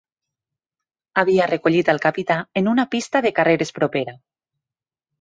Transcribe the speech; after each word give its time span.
Havia 1.23 1.47
recollit 1.51 1.93
el 1.95 2.01
capità 2.07 2.39
en 2.63 2.73
una 2.75 2.89
pista 2.97 3.25
de 3.29 3.37
carreres 3.41 3.77
propera. 3.81 4.21